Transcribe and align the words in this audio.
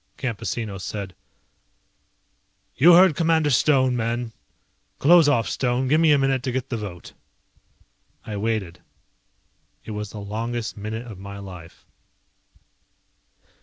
Campesino 0.17 0.79
said, 0.81 1.13
"You 2.75 2.93
heard 2.95 3.15
Commander 3.15 3.51
Stone, 3.51 3.95
men. 3.95 4.31
Close 4.97 5.29
off, 5.29 5.47
Stone, 5.47 5.89
give 5.89 6.01
me 6.01 6.11
a 6.11 6.17
minute 6.17 6.41
to 6.41 6.51
get 6.51 6.69
the 6.69 6.75
vote." 6.77 7.13
I 8.25 8.35
waited. 8.35 8.81
It 9.85 9.91
was 9.91 10.09
the 10.09 10.19
longest 10.19 10.75
minute 10.75 11.05
of 11.05 11.19
my 11.19 11.37
life. 11.37 11.85